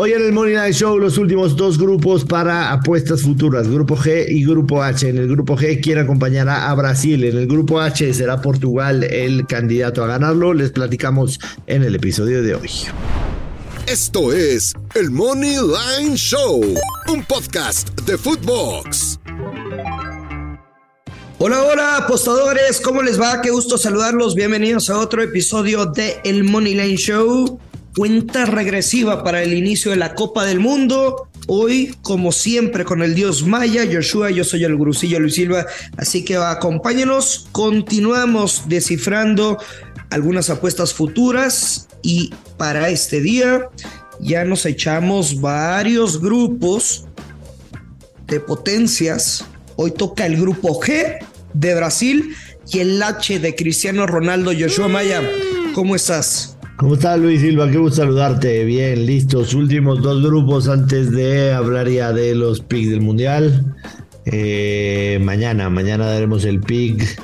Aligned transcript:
Hoy 0.00 0.12
en 0.12 0.22
el 0.22 0.30
Money 0.30 0.54
Night 0.54 0.74
Show 0.74 0.96
los 0.96 1.18
últimos 1.18 1.56
dos 1.56 1.76
grupos 1.76 2.24
para 2.24 2.70
apuestas 2.70 3.22
futuras, 3.22 3.66
Grupo 3.66 3.96
G 3.96 4.26
y 4.28 4.44
Grupo 4.44 4.80
H. 4.80 5.08
En 5.08 5.18
el 5.18 5.26
Grupo 5.26 5.56
G 5.56 5.82
quien 5.82 5.98
acompañará 5.98 6.70
a 6.70 6.74
Brasil, 6.76 7.24
en 7.24 7.36
el 7.36 7.48
Grupo 7.48 7.80
H 7.80 8.14
será 8.14 8.40
Portugal 8.40 9.02
el 9.02 9.44
candidato 9.48 10.04
a 10.04 10.06
ganarlo. 10.06 10.54
Les 10.54 10.70
platicamos 10.70 11.40
en 11.66 11.82
el 11.82 11.96
episodio 11.96 12.44
de 12.44 12.54
hoy. 12.54 12.70
Esto 13.88 14.32
es 14.32 14.72
el 14.94 15.10
Money 15.10 15.56
Line 15.56 16.14
Show, 16.16 16.62
un 17.12 17.24
podcast 17.24 18.00
de 18.02 18.16
Footbox. 18.16 19.18
Hola, 21.40 21.64
hola, 21.64 21.96
apostadores, 21.96 22.80
¿cómo 22.80 23.02
les 23.02 23.20
va? 23.20 23.42
Qué 23.42 23.50
gusto 23.50 23.76
saludarlos. 23.76 24.36
Bienvenidos 24.36 24.90
a 24.90 24.98
otro 24.98 25.24
episodio 25.24 25.86
de 25.86 26.20
El 26.22 26.44
Money 26.44 26.74
Line 26.74 26.96
Show. 26.96 27.58
Cuenta 27.98 28.46
regresiva 28.46 29.24
para 29.24 29.42
el 29.42 29.52
inicio 29.52 29.90
de 29.90 29.96
la 29.96 30.14
Copa 30.14 30.44
del 30.44 30.60
Mundo. 30.60 31.28
Hoy, 31.48 31.96
como 32.02 32.30
siempre, 32.30 32.84
con 32.84 33.02
el 33.02 33.16
dios 33.16 33.44
Maya, 33.44 33.82
Joshua, 33.92 34.30
yo 34.30 34.44
soy 34.44 34.62
el 34.62 34.76
gurusillo 34.76 35.18
Luis 35.18 35.34
Silva, 35.34 35.66
así 35.96 36.24
que 36.24 36.36
acompáñenos. 36.36 37.48
Continuamos 37.50 38.68
descifrando 38.68 39.58
algunas 40.10 40.48
apuestas 40.48 40.94
futuras 40.94 41.88
y 42.00 42.32
para 42.56 42.88
este 42.88 43.20
día 43.20 43.68
ya 44.20 44.44
nos 44.44 44.64
echamos 44.64 45.40
varios 45.40 46.20
grupos 46.20 47.04
de 48.28 48.38
potencias. 48.38 49.44
Hoy 49.74 49.90
toca 49.90 50.24
el 50.24 50.40
grupo 50.40 50.80
G 50.80 51.18
de 51.52 51.74
Brasil 51.74 52.32
y 52.70 52.78
el 52.78 53.02
H 53.02 53.40
de 53.40 53.56
Cristiano 53.56 54.06
Ronaldo 54.06 54.52
Joshua 54.56 54.86
Maya. 54.86 55.20
¿Cómo 55.74 55.96
estás? 55.96 56.57
¿Cómo 56.78 56.94
estás 56.94 57.18
Luis 57.18 57.40
Silva? 57.40 57.68
Qué 57.68 57.76
gusto 57.76 57.96
saludarte. 57.96 58.64
Bien, 58.64 59.04
listos. 59.04 59.52
Últimos 59.52 60.00
dos 60.00 60.22
grupos 60.22 60.68
antes 60.68 61.10
de 61.10 61.50
hablar 61.50 61.88
ya 61.88 62.12
de 62.12 62.36
los 62.36 62.60
picks 62.60 62.90
del 62.90 63.00
Mundial. 63.00 63.74
Eh, 64.26 65.18
mañana, 65.20 65.70
mañana 65.70 66.06
daremos 66.06 66.44
el 66.44 66.60
pick 66.60 67.20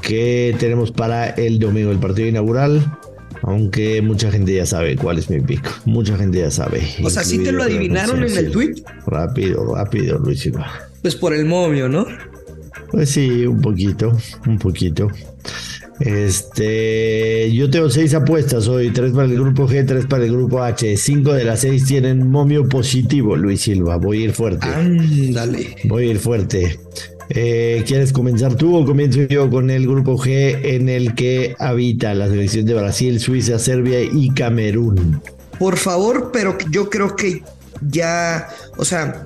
que 0.00 0.54
tenemos 0.60 0.92
para 0.92 1.30
el 1.30 1.58
domingo, 1.58 1.90
el 1.90 1.98
partido 1.98 2.28
inaugural. 2.28 2.96
Aunque 3.42 4.00
mucha 4.02 4.30
gente 4.30 4.54
ya 4.54 4.66
sabe 4.66 4.94
cuál 4.94 5.18
es 5.18 5.28
mi 5.28 5.40
pick. 5.40 5.68
Mucha 5.84 6.16
gente 6.16 6.38
ya 6.38 6.52
sabe. 6.52 6.82
O 7.02 7.10
sea, 7.10 7.24
¿sí 7.24 7.42
te 7.42 7.50
lo 7.50 7.64
adivinaron 7.64 8.22
en 8.22 8.36
el 8.36 8.52
tweet? 8.52 8.84
Rápido, 9.08 9.74
rápido, 9.74 10.20
Luis 10.20 10.38
Silva. 10.42 10.70
Pues 11.02 11.16
por 11.16 11.34
el 11.34 11.44
momio, 11.44 11.88
¿no? 11.88 12.06
Pues 12.92 13.10
sí, 13.10 13.46
un 13.46 13.60
poquito, 13.60 14.16
un 14.46 14.60
poquito. 14.60 15.08
Este, 16.04 17.52
yo 17.52 17.70
tengo 17.70 17.88
seis 17.88 18.12
apuestas 18.12 18.66
hoy, 18.66 18.90
tres 18.90 19.12
para 19.12 19.26
el 19.26 19.34
grupo 19.34 19.68
G, 19.68 19.86
tres 19.86 20.06
para 20.06 20.24
el 20.24 20.32
grupo 20.32 20.60
H. 20.60 20.96
Cinco 20.96 21.32
de 21.32 21.44
las 21.44 21.60
seis 21.60 21.84
tienen 21.84 22.28
momio 22.28 22.68
positivo, 22.68 23.36
Luis 23.36 23.60
Silva. 23.60 23.98
Voy 23.98 24.22
a 24.22 24.24
ir 24.24 24.32
fuerte. 24.32 24.66
Ándale. 24.66 25.76
Voy 25.84 26.08
a 26.08 26.10
ir 26.10 26.18
fuerte. 26.18 26.80
Eh, 27.28 27.84
¿Quieres 27.86 28.12
comenzar 28.12 28.56
tú 28.56 28.76
o 28.76 28.84
comienzo 28.84 29.20
yo 29.22 29.48
con 29.48 29.70
el 29.70 29.86
grupo 29.86 30.18
G 30.18 30.58
en 30.64 30.88
el 30.88 31.14
que 31.14 31.54
habita 31.60 32.14
la 32.14 32.28
selección 32.28 32.66
de 32.66 32.74
Brasil, 32.74 33.20
Suiza, 33.20 33.60
Serbia 33.60 34.02
y 34.02 34.30
Camerún? 34.30 35.22
Por 35.56 35.76
favor, 35.76 36.30
pero 36.32 36.58
yo 36.72 36.90
creo 36.90 37.14
que 37.14 37.42
ya, 37.88 38.48
o 38.76 38.84
sea, 38.84 39.24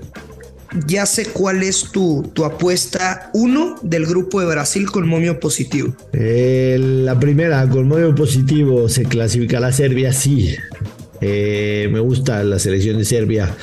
ya 0.87 1.07
sé 1.07 1.27
cuál 1.27 1.63
es 1.63 1.91
tu, 1.93 2.31
tu 2.35 2.45
apuesta 2.45 3.31
uno 3.33 3.77
del 3.83 4.07
grupo 4.07 4.41
de 4.41 4.47
Brasil 4.47 4.91
con 4.91 5.09
momio 5.09 5.41
positivo. 5.41 5.95
La 6.13 7.19
primera, 7.19 7.69
con 7.69 7.89
modo 7.89 8.15
positivo, 8.15 8.89
se 8.89 9.05
clasifica 9.05 9.61
la 9.61 9.73
Serbia, 9.73 10.13
sí. 10.13 10.55
Eh, 11.21 11.89
me 11.91 12.01
gusta 12.01 12.45
la 12.45 12.59
selección 12.59 12.99
de 12.99 13.05
Serbia. 13.05 13.55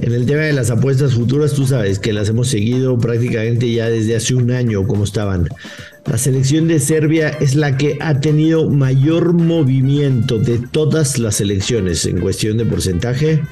En 0.00 0.12
el 0.12 0.26
tema 0.26 0.42
de 0.42 0.52
las 0.52 0.70
apuestas 0.70 1.14
futuras, 1.14 1.52
tú 1.52 1.66
sabes 1.66 1.98
que 1.98 2.12
las 2.12 2.28
hemos 2.28 2.48
seguido 2.48 2.98
prácticamente 2.98 3.70
ya 3.70 3.88
desde 3.88 4.16
hace 4.16 4.34
un 4.34 4.50
año, 4.50 4.86
como 4.86 5.04
estaban. 5.04 5.48
La 6.06 6.18
selección 6.18 6.68
de 6.68 6.78
Serbia 6.78 7.30
es 7.40 7.56
la 7.56 7.76
que 7.76 7.98
ha 8.00 8.20
tenido 8.20 8.70
mayor 8.70 9.32
movimiento 9.32 10.38
de 10.38 10.58
todas 10.58 11.18
las 11.18 11.34
selecciones 11.36 12.06
en 12.06 12.20
cuestión 12.20 12.58
de 12.58 12.64
porcentaje. 12.64 13.42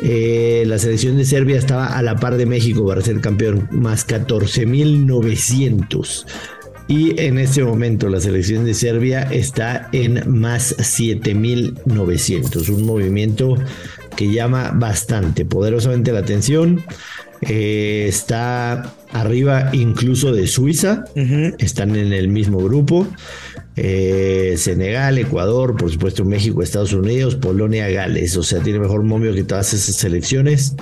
Eh, 0.00 0.62
la 0.66 0.78
selección 0.78 1.16
de 1.16 1.24
Serbia 1.24 1.58
estaba 1.58 1.86
a 1.86 2.00
la 2.02 2.14
par 2.16 2.36
de 2.36 2.46
México 2.46 2.86
para 2.86 3.00
ser 3.00 3.20
campeón, 3.20 3.66
más 3.72 4.06
14.900. 4.06 6.26
Y 6.86 7.20
en 7.20 7.38
este 7.38 7.64
momento 7.64 8.08
la 8.08 8.20
selección 8.20 8.64
de 8.64 8.74
Serbia 8.74 9.22
está 9.22 9.88
en 9.92 10.22
más 10.26 10.76
7.900. 10.78 12.68
Un 12.68 12.86
movimiento 12.86 13.56
que 14.16 14.32
llama 14.32 14.70
bastante 14.74 15.44
poderosamente 15.44 16.12
la 16.12 16.20
atención. 16.20 16.84
Eh, 17.42 18.06
está 18.08 18.94
arriba 19.12 19.70
incluso 19.72 20.32
de 20.32 20.46
Suiza. 20.46 21.04
Están 21.58 21.96
en 21.96 22.12
el 22.12 22.28
mismo 22.28 22.58
grupo. 22.58 23.06
Eh, 23.76 24.54
Senegal, 24.58 25.18
Ecuador, 25.18 25.76
por 25.76 25.90
supuesto 25.90 26.24
México, 26.24 26.62
Estados 26.62 26.92
Unidos, 26.92 27.36
Polonia, 27.36 27.88
Gales. 27.88 28.36
O 28.36 28.42
sea, 28.42 28.60
tiene 28.60 28.78
mejor 28.78 29.02
momio 29.04 29.32
que 29.34 29.44
todas 29.44 29.72
esas 29.72 29.96
selecciones. 29.96 30.74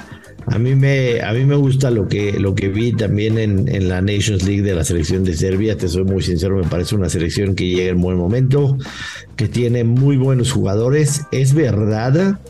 A 0.46 0.58
mí 0.58 0.74
me, 0.74 1.20
a 1.20 1.32
mí 1.34 1.44
me 1.44 1.56
gusta 1.56 1.90
lo 1.90 2.08
que, 2.08 2.40
lo 2.40 2.54
que 2.54 2.68
vi 2.68 2.92
también 2.92 3.36
en, 3.36 3.68
en 3.68 3.88
la 3.88 4.00
Nations 4.00 4.44
League 4.44 4.62
de 4.62 4.74
la 4.74 4.82
selección 4.82 5.22
de 5.22 5.34
Serbia. 5.34 5.76
Te 5.76 5.88
soy 5.88 6.04
muy 6.04 6.22
sincero, 6.22 6.56
me 6.56 6.66
parece 6.66 6.94
una 6.94 7.10
selección 7.10 7.54
que 7.54 7.68
llega 7.68 7.90
en 7.90 8.00
buen 8.00 8.16
momento, 8.16 8.78
que 9.36 9.46
tiene 9.46 9.84
muy 9.84 10.16
buenos 10.16 10.50
jugadores. 10.50 11.22
Es 11.32 11.52
verdad, 11.52 12.40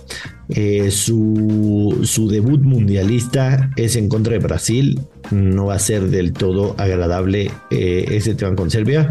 eh, 0.48 0.90
su, 0.90 2.00
su 2.04 2.28
debut 2.28 2.62
mundialista 2.62 3.70
es 3.76 3.96
en 3.96 4.08
contra 4.08 4.32
de 4.32 4.38
Brasil. 4.38 5.00
No 5.30 5.66
va 5.66 5.74
a 5.74 5.78
ser 5.78 6.08
del 6.08 6.32
todo 6.32 6.74
agradable 6.78 7.50
eh, 7.70 8.06
ese 8.10 8.34
tema 8.34 8.54
con 8.56 8.70
Serbia. 8.70 9.10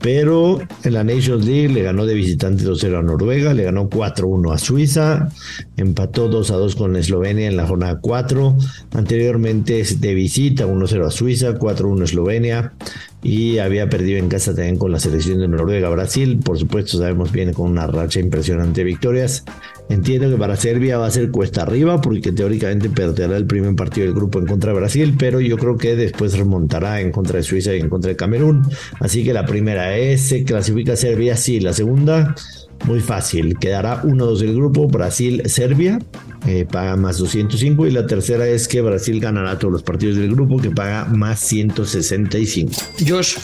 Pero 0.00 0.60
en 0.82 0.94
la 0.94 1.04
Nations 1.04 1.44
League 1.44 1.68
le 1.68 1.82
ganó 1.82 2.06
de 2.06 2.14
visitante 2.14 2.64
2-0 2.64 3.00
a 3.00 3.02
Noruega, 3.02 3.52
le 3.52 3.64
ganó 3.64 3.90
4-1 3.90 4.54
a 4.54 4.56
Suiza, 4.56 5.28
empató 5.76 6.30
2-2 6.30 6.74
con 6.74 6.96
Eslovenia 6.96 7.48
en 7.48 7.58
la 7.58 7.66
jornada 7.66 8.00
4. 8.00 8.56
Anteriormente 8.92 9.80
es 9.80 10.00
de 10.00 10.14
visita 10.14 10.66
1-0 10.66 11.06
a 11.06 11.10
Suiza, 11.10 11.58
4-1 11.58 12.00
a 12.00 12.04
Eslovenia 12.04 12.72
y 13.22 13.58
había 13.58 13.88
perdido 13.88 14.18
en 14.18 14.28
casa 14.28 14.54
también 14.54 14.76
con 14.76 14.92
la 14.92 14.98
selección 14.98 15.40
de 15.40 15.48
Noruega. 15.48 15.88
Brasil, 15.90 16.40
por 16.42 16.58
supuesto, 16.58 16.98
sabemos 16.98 17.32
viene 17.32 17.52
con 17.52 17.70
una 17.70 17.86
racha 17.86 18.20
impresionante 18.20 18.80
de 18.80 18.84
victorias. 18.84 19.44
Entiendo 19.88 20.30
que 20.30 20.36
para 20.36 20.56
Serbia 20.56 20.98
va 20.98 21.06
a 21.06 21.10
ser 21.10 21.30
cuesta 21.30 21.62
arriba 21.62 22.00
porque 22.00 22.32
teóricamente 22.32 22.88
perderá 22.88 23.36
el 23.36 23.46
primer 23.46 23.74
partido 23.74 24.06
del 24.06 24.14
grupo 24.14 24.38
en 24.38 24.46
contra 24.46 24.72
de 24.72 24.78
Brasil, 24.78 25.16
pero 25.18 25.40
yo 25.40 25.58
creo 25.58 25.76
que 25.76 25.96
después 25.96 26.38
remontará 26.38 27.00
en 27.00 27.10
contra 27.10 27.38
de 27.38 27.42
Suiza 27.42 27.74
y 27.74 27.80
en 27.80 27.88
contra 27.88 28.10
de 28.10 28.16
Camerún. 28.16 28.62
Así 29.00 29.24
que 29.24 29.32
la 29.32 29.44
primera 29.44 29.96
es, 29.98 30.22
se 30.22 30.44
clasifica 30.44 30.96
Serbia, 30.96 31.36
sí. 31.36 31.60
La 31.60 31.72
segunda, 31.72 32.34
muy 32.84 33.00
fácil, 33.00 33.56
quedará 33.58 34.02
1-2 34.02 34.38
del 34.38 34.54
grupo, 34.54 34.88
Brasil-Serbia, 34.88 35.98
eh, 36.46 36.66
paga 36.70 36.96
más 36.96 37.18
205 37.18 37.86
y 37.86 37.90
la 37.90 38.06
tercera 38.06 38.46
es 38.46 38.66
que 38.66 38.80
Brasil 38.80 39.20
ganará 39.20 39.58
todos 39.58 39.72
los 39.72 39.82
partidos 39.82 40.16
del 40.16 40.32
grupo 40.32 40.58
que 40.58 40.70
paga 40.70 41.04
más 41.04 41.40
165. 41.40 42.72
Josh, 43.06 43.36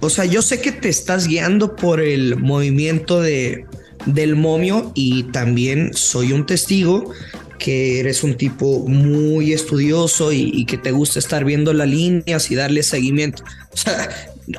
o 0.00 0.10
sea, 0.10 0.24
yo 0.24 0.42
sé 0.42 0.60
que 0.60 0.72
te 0.72 0.88
estás 0.88 1.26
guiando 1.26 1.74
por 1.74 2.00
el 2.00 2.36
movimiento 2.36 3.20
de, 3.20 3.64
del 4.06 4.36
momio 4.36 4.92
y 4.94 5.24
también 5.24 5.90
soy 5.94 6.32
un 6.32 6.46
testigo 6.46 7.12
que 7.58 8.00
eres 8.00 8.22
un 8.22 8.36
tipo 8.36 8.86
muy 8.86 9.52
estudioso 9.52 10.32
y, 10.32 10.50
y 10.52 10.66
que 10.66 10.76
te 10.76 10.90
gusta 10.90 11.18
estar 11.18 11.44
viendo 11.44 11.72
las 11.72 11.88
líneas 11.88 12.50
y 12.50 12.54
darle 12.56 12.82
seguimiento. 12.82 13.42
O 13.72 13.76
sea, 13.76 14.08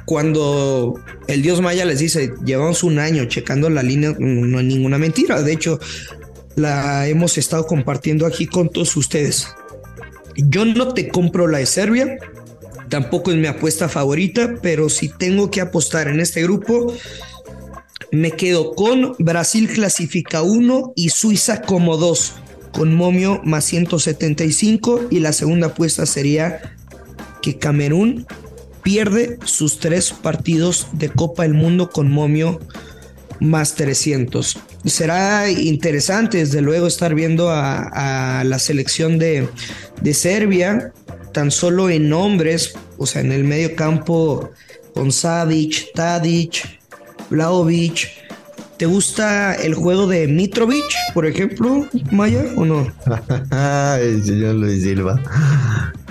cuando 0.05 0.99
el 1.27 1.41
dios 1.41 1.61
Maya 1.61 1.85
les 1.85 1.99
dice, 1.99 2.33
llevamos 2.43 2.83
un 2.83 2.99
año 2.99 3.25
checando 3.25 3.69
la 3.69 3.83
línea, 3.83 4.15
no 4.17 4.57
hay 4.57 4.65
ninguna 4.65 4.97
mentira. 4.97 5.41
De 5.41 5.53
hecho, 5.53 5.79
la 6.55 7.07
hemos 7.07 7.37
estado 7.37 7.65
compartiendo 7.65 8.25
aquí 8.25 8.47
con 8.47 8.69
todos 8.69 8.95
ustedes. 8.97 9.47
Yo 10.35 10.65
no 10.65 10.93
te 10.93 11.07
compro 11.07 11.47
la 11.47 11.59
de 11.59 11.65
Serbia, 11.65 12.17
tampoco 12.89 13.31
es 13.31 13.37
mi 13.37 13.47
apuesta 13.47 13.87
favorita, 13.87 14.55
pero 14.61 14.89
si 14.89 15.09
tengo 15.09 15.51
que 15.51 15.61
apostar 15.61 16.07
en 16.07 16.19
este 16.19 16.43
grupo, 16.43 16.93
me 18.11 18.31
quedo 18.31 18.73
con 18.75 19.15
Brasil 19.19 19.67
clasifica 19.67 20.41
uno 20.41 20.93
y 20.95 21.09
Suiza 21.09 21.61
como 21.61 21.97
dos. 21.97 22.35
con 22.71 22.93
momio 22.93 23.39
más 23.45 23.63
175 23.63 25.07
y 25.09 25.21
la 25.21 25.31
segunda 25.31 25.67
apuesta 25.67 26.05
sería 26.05 26.75
que 27.41 27.57
Camerún 27.57 28.27
pierde 28.85 29.39
sus 29.45 29.79
tres 29.79 30.11
partidos 30.11 30.89
de 30.91 31.09
Copa 31.09 31.41
del 31.41 31.55
Mundo 31.55 31.89
con 31.89 32.11
momio 32.11 32.59
más 33.39 33.73
300. 33.73 34.59
Será 34.85 35.49
interesante, 35.49 36.37
desde 36.37 36.61
luego, 36.61 36.85
estar 36.85 37.15
viendo 37.15 37.49
a, 37.49 38.43
la 38.45 38.59
selección 38.59 39.17
de, 39.17 39.49
de, 40.03 40.13
Serbia, 40.13 40.93
tan 41.33 41.49
solo 41.49 41.89
en 41.89 42.13
hombres, 42.13 42.75
o 42.99 43.07
sea, 43.07 43.21
en 43.21 43.31
el 43.31 43.43
medio 43.43 43.75
campo, 43.75 44.51
con 44.93 45.11
Sadic, 45.11 45.91
Tadic, 45.95 46.79
Vlaovic, 47.31 48.14
¿Te 48.77 48.85
gusta 48.85 49.55
el 49.55 49.73
juego 49.73 50.05
de 50.05 50.27
Mitrovic, 50.27 50.83
por 51.13 51.25
ejemplo, 51.25 51.87
Maya, 52.11 52.43
o 52.57 52.65
no? 52.65 52.85
el 53.99 54.23
señor 54.23 54.55
Luis 54.55 54.83
Silva. 54.83 55.21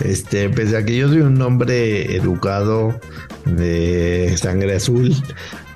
Este, 0.02 0.48
pese 0.48 0.78
a 0.78 0.84
que 0.84 0.96
yo 0.96 1.08
soy 1.08 1.20
un 1.20 1.40
hombre 1.42 2.16
educado 2.16 2.98
de 3.44 4.34
sangre 4.38 4.76
azul, 4.76 5.14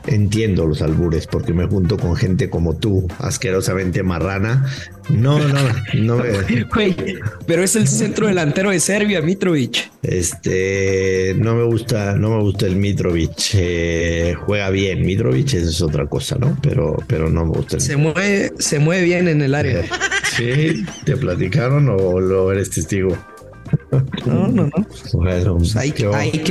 entiendo 0.09 0.67
los 0.67 0.83
albures 0.83 1.27
porque 1.27 1.53
me 1.53 1.67
junto 1.67 1.97
con 1.97 2.17
gente 2.17 2.51
como 2.51 2.77
tú, 2.77 3.07
asquerosamente 3.19 4.03
marrana. 4.03 4.67
No, 5.09 5.39
no, 5.39 5.59
no. 5.95 6.23
pero 7.47 7.63
es 7.63 7.77
el 7.77 7.89
centro 7.89 8.27
delantero 8.27 8.71
de 8.71 8.81
Serbia, 8.81 9.23
Mitrovic. 9.23 9.91
Este, 10.03 11.35
no 11.39 11.55
me 11.55 11.65
gusta, 11.65 12.15
no 12.15 12.37
me 12.37 12.43
gusta 12.43 12.67
el 12.67 12.77
Mitrovic. 12.77 13.55
Eh, 13.55 14.35
juega 14.39 14.71
bien, 14.71 15.03
Mitrovic 15.03 15.55
es 15.55 15.81
otra 15.81 16.07
cosa, 16.07 16.37
¿no? 16.39 16.57
Pero, 16.63 16.97
pero 17.07 17.31
no 17.31 17.47
me 17.47 17.53
gusta. 17.53 17.81
se 17.81 17.97
mueve, 17.97 18.53
se 18.59 18.79
mueve 18.79 19.05
bien 19.05 19.29
en 19.29 19.43
el 19.43 19.55
área. 19.55 19.83
sí, 20.37 20.85
te 21.05 21.17
platicaron 21.17 21.89
o 21.89 22.21
lo 22.21 22.53
eres 22.53 22.71
testigo. 22.71 23.17
No, 23.91 24.49
no, 24.49 24.65
no. 24.65 24.71
Pues 25.57 25.77
hay, 25.77 25.93
que 25.93 26.07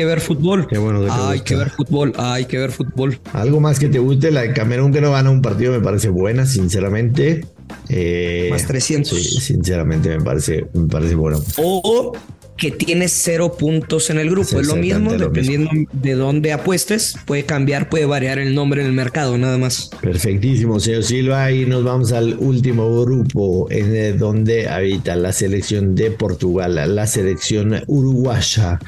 ver 0.06 0.20
fútbol. 0.20 0.68
hay 0.72 1.42
que 1.42 1.56
ver 1.56 1.70
fútbol. 1.70 2.14
Hay 2.18 2.46
que 2.46 2.58
ver 2.58 2.72
fútbol. 2.72 3.20
Algo 3.34 3.60
más 3.60 3.80
que 3.80 3.90
te 3.90 4.00
guste, 4.00 4.32
la 4.32 4.42
de 4.42 4.54
Camerún 4.54 4.92
que 4.92 5.02
no 5.02 5.12
gana 5.12 5.30
un 5.30 5.42
partido 5.42 5.72
me 5.72 5.80
parece 5.80 6.10
buena, 6.10 6.46
sinceramente. 6.46 7.46
Eh, 7.90 8.48
más 8.52 8.66
300. 8.66 9.10
Sí, 9.10 9.40
sinceramente 9.40 10.10
me 10.10 10.24
parece, 10.24 10.68
me 10.74 10.88
parece 10.88 11.16
bueno. 11.16 11.40
O 11.58 12.14
que 12.58 12.72
tiene 12.72 13.08
cero 13.08 13.56
puntos 13.58 14.10
en 14.10 14.18
el 14.18 14.30
grupo. 14.30 14.60
es 14.60 14.68
lo 14.68 14.76
mismo, 14.76 15.14
dependiendo 15.14 15.70
de 15.94 16.14
dónde 16.14 16.52
apuestes, 16.52 17.16
puede 17.26 17.44
cambiar, 17.44 17.90
puede 17.90 18.06
variar 18.06 18.40
el 18.40 18.56
nombre 18.56 18.82
en 18.82 18.88
el 18.88 18.94
mercado, 18.94 19.38
nada 19.38 19.58
más. 19.58 19.92
Perfectísimo, 20.02 20.80
señor 20.80 21.04
Silva. 21.04 21.52
Y 21.52 21.66
nos 21.66 21.84
vamos 21.84 22.12
al 22.12 22.36
último 22.40 23.02
grupo, 23.02 23.68
en 23.70 24.18
donde 24.18 24.68
habita 24.68 25.16
la 25.16 25.32
selección 25.32 25.96
de 25.96 26.12
Portugal, 26.12 26.96
la 26.96 27.08
selección 27.08 27.76
uruguaya, 27.88 28.80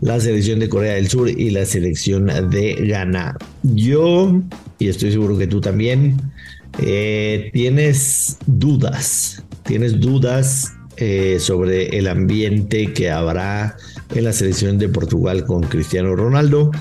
la 0.00 0.18
selección 0.20 0.58
de 0.58 0.68
Corea 0.68 0.94
del 0.94 1.08
Sur 1.08 1.28
y 1.28 1.50
la 1.50 1.66
selección 1.66 2.26
de 2.50 2.74
Ghana. 2.86 3.36
Yo, 3.62 4.40
y 4.78 4.88
estoy 4.88 5.12
seguro 5.12 5.36
que 5.36 5.46
tú 5.46 5.60
también, 5.60 6.16
eh, 6.82 7.50
tienes 7.52 8.38
dudas. 8.46 9.42
Tienes 9.64 10.00
dudas 10.00 10.72
eh, 11.00 11.38
sobre 11.38 11.96
el 11.96 12.08
ambiente 12.08 12.92
que 12.92 13.08
habrá 13.08 13.76
en 14.16 14.24
la 14.24 14.32
selección 14.32 14.78
de 14.78 14.88
Portugal 14.88 15.44
con 15.44 15.62
Cristiano 15.62 16.16
Ronaldo. 16.16 16.72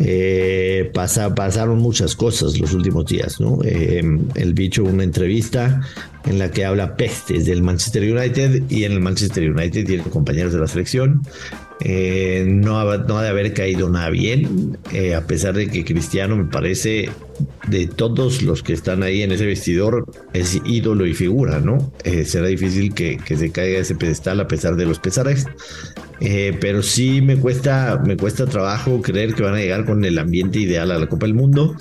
Eh, 0.00 0.90
pasa, 0.92 1.36
pasaron 1.36 1.78
muchas 1.78 2.16
cosas 2.16 2.58
los 2.58 2.72
últimos 2.72 3.06
días, 3.06 3.40
¿no? 3.40 3.60
Eh, 3.64 4.02
el 4.34 4.54
bicho 4.54 4.82
una 4.82 5.04
entrevista 5.04 5.82
en 6.24 6.40
la 6.40 6.50
que 6.50 6.64
habla 6.64 6.96
pestes 6.96 7.46
del 7.46 7.62
Manchester 7.62 8.02
United 8.02 8.64
y 8.68 8.84
en 8.84 8.92
el 8.92 9.00
Manchester 9.00 9.48
United 9.48 9.86
tiene 9.86 10.02
compañeros 10.02 10.52
de 10.52 10.58
la 10.58 10.66
selección. 10.66 11.22
No, 11.84 12.80
ha, 12.80 12.98
de 12.98 13.28
haber 13.28 13.54
caído 13.54 13.88
nada 13.88 14.10
bien, 14.10 14.78
a 15.14 15.20
pesar 15.26 15.54
de 15.54 15.68
que 15.68 15.84
Cristiano 15.84 16.34
me 16.34 16.46
parece 16.46 17.10
de 17.68 17.86
todos 17.86 18.42
los 18.42 18.62
que 18.62 18.72
están 18.72 19.02
ahí 19.02 19.22
en 19.22 19.32
ese 19.32 19.46
vestidor 19.46 20.06
es 20.32 20.60
ídolo 20.64 21.06
y 21.06 21.14
figura, 21.14 21.60
¿no? 21.60 21.92
será 22.24 22.46
difícil 22.48 22.94
que, 22.94 23.18
que, 23.24 23.36
se 23.36 23.50
caiga 23.50 23.78
ese 23.78 23.94
pedestal 23.94 24.40
a 24.40 24.48
pesar 24.48 24.76
de 24.76 24.86
los 24.86 24.98
pesares. 24.98 25.46
Eh, 26.20 26.56
pero 26.60 26.82
sí 26.82 27.20
me 27.20 27.36
cuesta, 27.36 28.00
me 28.04 28.16
cuesta 28.16 28.46
trabajo 28.46 29.02
creer 29.02 29.34
que 29.34 29.42
van 29.42 29.54
a 29.54 29.58
llegar 29.58 29.84
con 29.84 30.04
el 30.04 30.18
ambiente 30.18 30.58
ideal 30.60 30.90
a 30.90 30.98
la 30.98 31.06
Copa 31.06 31.26
del 31.26 31.34
Mundo. 31.34 31.76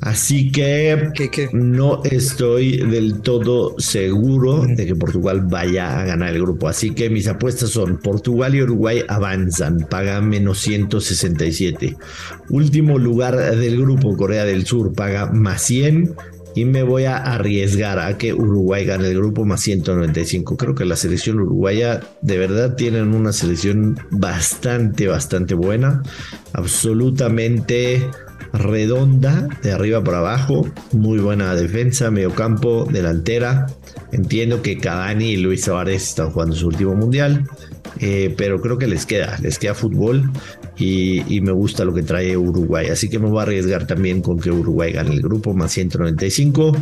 Así 0.00 0.52
que 0.52 1.10
no 1.52 2.02
estoy 2.04 2.78
del 2.78 3.20
todo 3.20 3.74
seguro 3.78 4.64
de 4.64 4.86
que 4.86 4.94
Portugal 4.94 5.42
vaya 5.42 6.00
a 6.00 6.04
ganar 6.04 6.34
el 6.34 6.42
grupo. 6.42 6.68
Así 6.68 6.90
que 6.90 7.10
mis 7.10 7.26
apuestas 7.26 7.70
son 7.70 7.98
Portugal 7.98 8.54
y 8.54 8.62
Uruguay 8.62 9.02
avanzan, 9.08 9.86
paga 9.90 10.20
menos 10.20 10.60
167. 10.60 11.96
Último 12.50 12.98
lugar 12.98 13.36
del 13.56 13.80
grupo, 13.80 14.16
Corea 14.16 14.44
del 14.44 14.66
Sur 14.66 14.92
paga 14.92 15.26
más 15.32 15.62
100 15.62 16.14
y 16.54 16.64
me 16.64 16.82
voy 16.82 17.04
a 17.04 17.16
arriesgar 17.18 17.98
a 17.98 18.18
que 18.18 18.32
Uruguay 18.32 18.84
gane 18.84 19.08
el 19.08 19.16
grupo 19.16 19.44
más 19.44 19.60
195. 19.60 20.56
Creo 20.56 20.74
que 20.74 20.84
la 20.84 20.96
selección 20.96 21.40
uruguaya 21.40 22.00
de 22.22 22.38
verdad 22.38 22.74
tienen 22.74 23.14
una 23.14 23.32
selección 23.32 23.98
bastante, 24.10 25.06
bastante 25.06 25.54
buena, 25.54 26.02
absolutamente 26.52 28.08
redonda 28.58 29.48
de 29.62 29.72
arriba 29.72 30.02
para 30.02 30.18
abajo, 30.18 30.66
muy 30.92 31.18
buena 31.18 31.54
defensa, 31.54 32.10
medio 32.10 32.34
campo, 32.34 32.86
delantera. 32.90 33.66
Entiendo 34.12 34.62
que 34.62 34.78
Cavani 34.78 35.30
y 35.30 35.36
Luis 35.36 35.64
Suárez 35.64 36.02
están 36.02 36.30
jugando 36.30 36.56
su 36.56 36.66
último 36.66 36.94
mundial, 36.94 37.44
eh, 38.00 38.34
pero 38.36 38.60
creo 38.60 38.78
que 38.78 38.86
les 38.86 39.06
queda, 39.06 39.38
les 39.40 39.58
queda 39.58 39.74
fútbol 39.74 40.30
y, 40.76 41.40
me 41.40 41.52
gusta 41.52 41.84
lo 41.84 41.94
que 41.94 42.02
trae 42.02 42.36
Uruguay. 42.36 42.88
Así 42.88 43.08
que 43.08 43.18
me 43.18 43.28
voy 43.28 43.38
a 43.38 43.42
arriesgar 43.42 43.86
también 43.86 44.22
con 44.22 44.38
que 44.38 44.50
Uruguay 44.50 44.92
gane 44.92 45.14
el 45.14 45.22
grupo 45.22 45.54
más 45.54 45.72
195. 45.72 46.76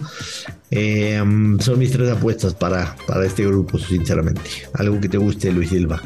Eh, 0.70 1.22
son 1.60 1.78
mis 1.78 1.92
tres 1.92 2.10
apuestas 2.10 2.54
para, 2.54 2.96
para 3.06 3.26
este 3.26 3.46
grupo, 3.46 3.78
sinceramente. 3.78 4.50
Algo 4.74 5.00
que 5.00 5.08
te 5.08 5.18
guste, 5.18 5.52
Luis 5.52 5.70
Silva. 5.70 6.00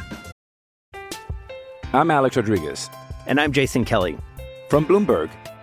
I'm 1.92 2.10
Alex 2.10 2.36
Rodriguez. 2.36 2.88
And 3.26 3.40
I'm 3.40 3.52
Jason 3.52 3.84
Kelly. 3.84 4.16
From 4.70 4.86
Bloomberg, 4.86 5.30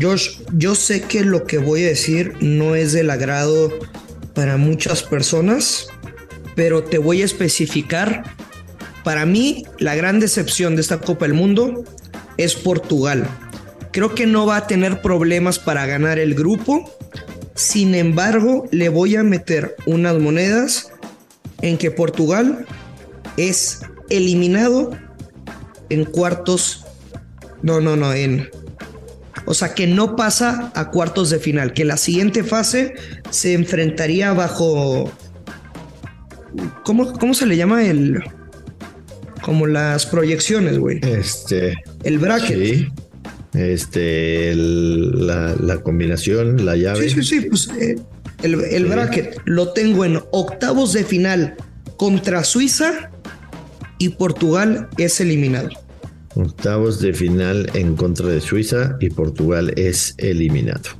Josh, 0.00 0.38
yo 0.52 0.74
sé 0.74 1.02
que 1.02 1.24
lo 1.24 1.44
que 1.44 1.58
voy 1.58 1.82
a 1.84 1.88
decir 1.88 2.34
no 2.40 2.74
es 2.74 2.92
del 2.92 3.10
agrado 3.10 3.72
para 4.34 4.56
muchas 4.56 5.02
personas, 5.02 5.88
pero 6.54 6.84
te 6.84 6.98
voy 6.98 7.22
a 7.22 7.24
especificar. 7.24 8.22
Para 9.02 9.26
mí, 9.26 9.64
la 9.78 9.96
gran 9.96 10.20
decepción 10.20 10.76
de 10.76 10.82
esta 10.82 11.00
Copa 11.00 11.24
del 11.24 11.34
Mundo 11.34 11.84
es 12.36 12.54
Portugal. 12.54 13.26
Creo 13.90 14.14
que 14.14 14.26
no 14.26 14.46
va 14.46 14.58
a 14.58 14.66
tener 14.66 15.02
problemas 15.02 15.58
para 15.58 15.86
ganar 15.86 16.18
el 16.18 16.34
grupo. 16.34 16.94
Sin 17.54 17.94
embargo, 17.94 18.68
le 18.70 18.90
voy 18.90 19.16
a 19.16 19.24
meter 19.24 19.74
unas 19.86 20.18
monedas 20.18 20.92
en 21.62 21.76
que 21.78 21.90
Portugal 21.90 22.66
es 23.36 23.80
eliminado 24.10 24.90
en 25.88 26.04
cuartos. 26.04 26.84
No, 27.62 27.80
no, 27.80 27.96
no, 27.96 28.12
en. 28.12 28.48
O 29.50 29.54
sea, 29.54 29.72
que 29.72 29.86
no 29.86 30.14
pasa 30.14 30.70
a 30.74 30.90
cuartos 30.90 31.30
de 31.30 31.38
final, 31.38 31.72
que 31.72 31.86
la 31.86 31.96
siguiente 31.96 32.44
fase 32.44 32.92
se 33.30 33.54
enfrentaría 33.54 34.34
bajo. 34.34 35.10
¿Cómo, 36.84 37.14
cómo 37.14 37.32
se 37.32 37.46
le 37.46 37.56
llama 37.56 37.82
el.? 37.86 38.22
Como 39.40 39.66
las 39.66 40.04
proyecciones, 40.04 40.78
güey. 40.78 41.00
Este. 41.02 41.76
El 42.04 42.18
bracket. 42.18 42.58
Sí. 42.58 42.88
Este, 43.54 44.54
la, 44.54 45.80
combinación, 45.82 46.66
la 46.66 46.76
llave. 46.76 47.08
Sí, 47.08 47.22
sí, 47.22 47.22
sí. 47.22 47.48
Pues 47.48 47.70
eh, 47.80 47.96
el, 48.42 48.84
bracket 48.84 49.40
lo 49.46 49.72
tengo 49.72 50.04
en 50.04 50.20
octavos 50.30 50.92
de 50.92 51.04
final 51.04 51.56
contra 51.96 52.44
Suiza 52.44 53.10
y 53.96 54.10
Portugal 54.10 54.90
es 54.98 55.22
eliminado. 55.22 55.70
Octavos 56.38 57.00
de 57.00 57.12
final 57.12 57.68
en 57.74 57.96
contra 57.96 58.28
de 58.28 58.40
Suiza 58.40 58.96
y 59.00 59.10
Portugal 59.10 59.72
es 59.76 60.14
eliminado. 60.18 60.90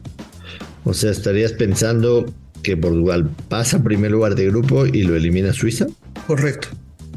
O 0.83 0.93
sea, 0.95 1.13
estarías 1.13 1.53
pensando 1.53 2.27
que 2.65 2.77
Portugal 2.77 3.31
pasa 3.49 3.77
a 3.77 3.83
primer 3.85 4.11
lugar 4.11 4.35
de 4.35 4.47
grupo 4.47 4.85
y 4.85 5.05
lo 5.05 5.15
elimina 5.15 5.53
Suiza. 5.53 5.87
Correcto. 6.27 6.69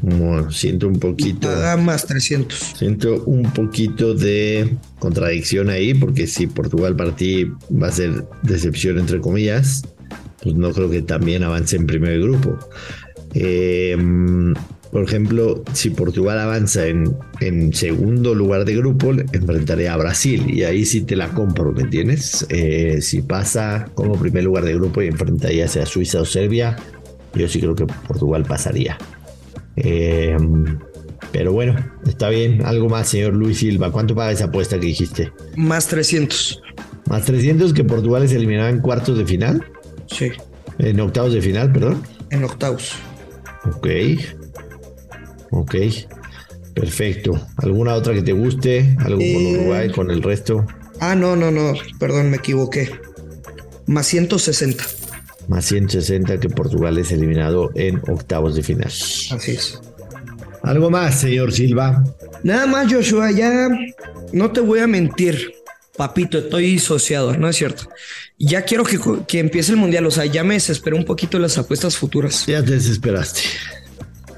Bueno, 0.02 0.52
siento 0.52 0.86
un 0.86 1.00
poquito. 1.00 1.48
Paga 1.48 1.76
más 1.76 2.06
300. 2.06 2.58
Siento 2.76 3.24
un 3.24 3.42
poquito 3.52 4.14
de 4.14 4.76
contradicción 5.00 5.68
ahí, 5.68 5.92
porque 5.92 6.28
si 6.28 6.46
Portugal 6.46 6.94
para 6.94 7.16
ti 7.16 7.50
va 7.70 7.88
a 7.88 7.92
ser 7.92 8.24
decepción, 8.44 9.00
entre 9.00 9.20
comillas, 9.20 9.82
pues 10.44 10.54
no 10.54 10.70
creo 10.70 10.88
que 10.88 11.02
también 11.02 11.42
avance 11.42 11.74
en 11.74 11.86
primer 11.86 12.20
grupo. 12.20 12.56
Eh, 13.34 13.96
por 14.92 15.04
ejemplo, 15.04 15.64
si 15.72 15.88
Portugal 15.88 16.38
avanza 16.38 16.86
en, 16.86 17.16
en, 17.40 17.72
segundo 17.72 18.34
lugar 18.34 18.66
de 18.66 18.76
grupo, 18.76 19.10
enfrentaría 19.32 19.94
a 19.94 19.96
Brasil 19.96 20.44
y 20.50 20.64
ahí 20.64 20.84
sí 20.84 21.00
te 21.00 21.16
la 21.16 21.30
compro, 21.30 21.72
¿me 21.72 21.80
entiendes? 21.80 22.46
Eh, 22.50 22.98
si 23.00 23.22
pasa 23.22 23.88
como 23.94 24.18
primer 24.18 24.44
lugar 24.44 24.66
de 24.66 24.74
grupo 24.74 25.00
y 25.00 25.06
enfrentaría 25.06 25.64
a 25.64 25.86
Suiza 25.86 26.20
o 26.20 26.26
Serbia, 26.26 26.76
yo 27.34 27.48
sí 27.48 27.58
creo 27.58 27.74
que 27.74 27.86
Portugal 27.86 28.44
pasaría. 28.44 28.98
Eh, 29.76 30.36
pero 31.32 31.52
bueno, 31.52 31.74
está 32.06 32.28
bien. 32.28 32.62
Algo 32.66 32.90
más, 32.90 33.08
señor 33.08 33.32
Luis 33.32 33.60
Silva. 33.60 33.90
¿Cuánto 33.90 34.14
paga 34.14 34.32
esa 34.32 34.44
apuesta 34.44 34.78
que 34.78 34.88
dijiste? 34.88 35.32
Más 35.56 35.88
300. 35.88 36.60
Más 37.08 37.24
300 37.24 37.72
que 37.72 37.82
Portugal 37.82 38.28
se 38.28 38.36
eliminaba 38.36 38.68
en 38.68 38.80
cuartos 38.80 39.16
de 39.16 39.24
final. 39.24 39.64
Sí. 40.06 40.32
En 40.78 41.00
octavos 41.00 41.32
de 41.32 41.40
final, 41.40 41.72
perdón. 41.72 42.02
En 42.28 42.44
octavos. 42.44 42.92
Ok. 43.64 43.86
Ok. 45.52 45.76
Perfecto. 46.74 47.38
¿Alguna 47.58 47.94
otra 47.94 48.14
que 48.14 48.22
te 48.22 48.32
guste? 48.32 48.96
¿Algo 48.98 49.18
con 49.18 49.22
Eh, 49.22 49.56
Uruguay, 49.58 49.90
con 49.90 50.10
el 50.10 50.22
resto? 50.22 50.66
Ah, 51.00 51.14
no, 51.14 51.36
no, 51.36 51.50
no. 51.50 51.74
Perdón, 51.98 52.30
me 52.30 52.38
equivoqué. 52.38 52.90
Más 53.86 54.06
160. 54.06 54.84
Más 55.48 55.64
160 55.66 56.40
que 56.40 56.48
Portugal 56.48 56.96
es 56.98 57.12
eliminado 57.12 57.70
en 57.74 57.98
octavos 58.08 58.54
de 58.54 58.62
final. 58.62 58.88
Así 58.88 59.52
es. 59.52 59.80
¿Algo 60.62 60.90
más, 60.90 61.20
señor 61.20 61.52
Silva? 61.52 62.04
Nada 62.42 62.66
más, 62.66 62.90
Joshua, 62.92 63.30
ya 63.32 63.68
no 64.32 64.50
te 64.52 64.60
voy 64.60 64.78
a 64.80 64.86
mentir. 64.86 65.52
Papito, 65.96 66.38
estoy 66.38 66.66
disociado, 66.66 67.36
¿no 67.36 67.48
es 67.48 67.56
cierto? 67.56 67.88
Ya 68.38 68.62
quiero 68.62 68.84
que, 68.84 68.98
que 69.28 69.40
empiece 69.40 69.72
el 69.72 69.76
mundial, 69.78 70.06
o 70.06 70.10
sea, 70.10 70.24
ya 70.24 70.42
me 70.42 70.54
desesperé 70.54 70.96
un 70.96 71.04
poquito 71.04 71.38
las 71.38 71.58
apuestas 71.58 71.96
futuras. 71.98 72.46
Ya 72.46 72.64
te 72.64 72.70
desesperaste. 72.72 73.40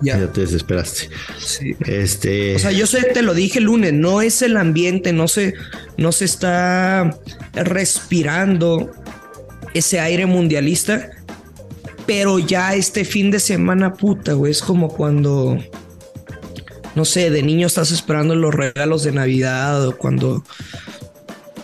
Ya. 0.02 0.18
Ya 0.18 0.32
te 0.32 0.42
desesperaste. 0.42 1.08
Sí. 1.38 1.76
Este. 1.86 2.56
O 2.56 2.58
sea, 2.58 2.72
yo 2.72 2.86
sé, 2.86 3.02
te 3.12 3.22
lo 3.22 3.34
dije 3.34 3.58
el 3.58 3.66
lunes, 3.66 3.92
no 3.92 4.20
es 4.20 4.42
el 4.42 4.56
ambiente, 4.56 5.12
no 5.12 5.28
se, 5.28 5.54
no 5.96 6.12
se 6.12 6.24
está 6.24 7.18
respirando 7.54 8.90
ese 9.74 10.00
aire 10.00 10.26
mundialista, 10.26 11.10
pero 12.06 12.38
ya 12.38 12.74
este 12.74 13.04
fin 13.04 13.30
de 13.30 13.40
semana, 13.40 13.94
puta, 13.94 14.32
güey, 14.34 14.52
es 14.52 14.62
como 14.62 14.88
cuando, 14.88 15.58
no 16.94 17.04
sé, 17.04 17.30
de 17.30 17.42
niño 17.42 17.66
estás 17.66 17.90
esperando 17.90 18.34
los 18.36 18.54
regalos 18.54 19.02
de 19.02 19.12
Navidad 19.12 19.86
o 19.86 19.96
cuando 19.96 20.44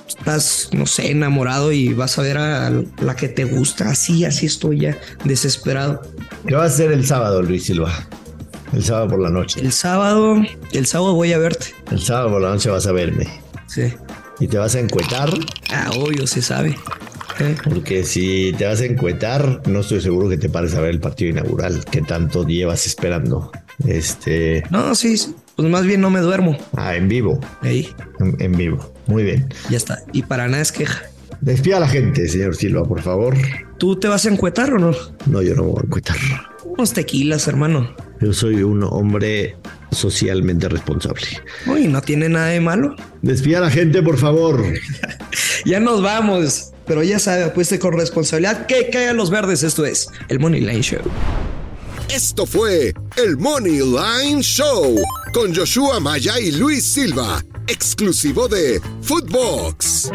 estás, 0.09 0.71
no 0.73 0.87
sé, 0.87 1.11
enamorado 1.11 1.73
y 1.73 1.95
vas 1.95 2.19
a 2.19 2.23
ver 2.23 2.39
a 2.39 2.71
la 3.01 3.17
que 3.17 3.29
te 3.29 3.45
gusta, 3.45 3.91
así, 3.91 4.25
así 4.25 4.47
estoy 4.47 4.81
ya 4.81 4.99
desesperado. 5.25 6.03
¿Qué 6.47 6.55
va 6.55 6.65
a 6.65 6.67
hacer 6.67 6.91
el 6.93 7.07
sábado, 7.07 7.43
Luis 7.43 7.65
Silva? 7.65 8.09
El 8.73 8.85
sábado 8.85 9.09
por 9.09 9.21
la 9.21 9.31
noche. 9.31 9.61
El 9.61 9.73
sábado, 9.73 10.37
el 10.73 10.87
sábado 10.87 11.15
voy 11.15 11.33
a 11.33 11.39
verte. 11.39 11.67
El 11.91 12.01
sábado 12.01 12.31
por 12.31 12.43
la 12.43 12.51
noche 12.51 12.71
vas 12.71 12.87
a 12.87 12.93
verme. 12.93 13.27
Sí. 13.67 13.93
Y 14.39 14.47
te 14.49 14.59
vas 14.59 14.75
a 14.75 14.81
encuetar. 14.81 15.31
Ah, 15.71 15.91
obvio, 15.97 16.27
se 16.27 16.41
sabe. 16.43 16.77
¿Eh? 17.41 17.57
Porque 17.65 18.05
si 18.05 18.55
te 18.59 18.67
vas 18.67 18.81
a 18.81 18.85
encuetar, 18.85 19.63
no 19.67 19.81
estoy 19.81 20.01
seguro 20.01 20.29
que 20.29 20.37
te 20.37 20.49
pares 20.49 20.75
a 20.75 20.81
ver 20.81 20.91
el 20.91 21.01
partido 21.01 21.31
inaugural 21.31 21.85
que 21.85 22.03
tanto 22.03 22.47
llevas 22.47 22.87
esperando. 22.87 23.51
Este. 23.87 24.63
No, 24.71 24.95
sí. 24.95 25.15
Pues 25.57 25.69
más 25.69 25.85
bien 25.85 26.01
no 26.01 26.11
me 26.11 26.21
duermo. 26.21 26.57
Ah, 26.77 26.95
en 26.97 27.09
vivo. 27.09 27.41
Ahí, 27.63 27.89
En, 28.19 28.37
en 28.41 28.53
vivo. 28.53 28.93
Muy 29.07 29.25
bien. 29.25 29.49
ya 29.69 29.77
está. 29.77 30.03
Y 30.13 30.23
para 30.23 30.49
nada 30.49 30.63
es 30.63 30.73
queja. 30.73 31.03
Despida 31.41 31.79
a 31.79 31.81
la 31.81 31.89
gente, 31.89 32.29
señor 32.29 32.55
Silva, 32.55 32.85
por 32.85 33.01
favor. 33.01 33.35
¿Tú 33.79 33.97
te 33.97 34.09
vas 34.09 34.27
a 34.27 34.29
encuetar 34.31 34.75
o 34.75 34.79
no? 34.79 34.93
No, 35.27 35.41
yo 35.43 35.55
no 35.55 35.63
me 35.65 35.71
voy 35.71 35.81
a 35.83 35.87
encuetar. 35.87 36.17
Unos 36.65 36.93
tequilas, 36.93 37.49
hermano. 37.49 37.95
Yo 38.21 38.33
soy 38.33 38.63
un 38.63 38.83
hombre 38.83 39.57
socialmente 39.93 40.69
responsable. 40.69 41.23
Uy, 41.67 41.89
no 41.89 42.03
tiene 42.03 42.29
nada 42.29 42.49
de 42.49 42.61
malo. 42.61 42.95
Despida 43.23 43.59
a 43.59 43.63
la 43.63 43.71
gente, 43.71 44.03
por 44.03 44.19
favor. 44.19 44.63
Ya 45.67 45.79
nos 45.79 46.01
vamos. 46.03 46.73
Pero 46.87 47.03
ya 47.03 47.19
sabe, 47.19 47.45
apueste 47.45 47.79
con 47.79 47.93
responsabilidad. 47.93 48.67
Que 48.67 48.89
caigan 48.91 49.17
los 49.19 49.29
verdes. 49.31 49.63
Esto 49.63 49.85
es 49.85 50.09
el 50.29 50.41
Money 50.41 50.63
Line 50.63 50.81
Show. 50.81 51.03
Esto 52.09 52.47
fue 52.47 52.95
el 53.17 53.37
Money 53.37 53.81
Line 53.81 54.43
Show 54.43 54.97
con 55.33 55.55
Joshua 55.55 56.01
Maya 56.01 56.41
y 56.41 56.51
Luis 56.53 56.93
Silva, 56.93 57.45
exclusivo 57.69 58.49
de 58.49 58.81
Footbox. 59.03 60.11